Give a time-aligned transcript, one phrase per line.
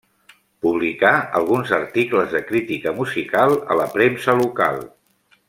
[0.67, 4.83] Publicà alguns articles de crítica musical a la premsa local.